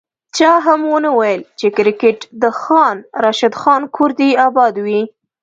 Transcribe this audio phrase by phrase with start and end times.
[0.35, 5.01] چا هم ونه ویل چي کرکیټ د خان راشد خان کور دي اباد وي